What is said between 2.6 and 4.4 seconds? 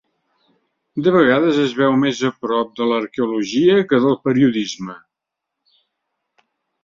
de l'arqueologia que del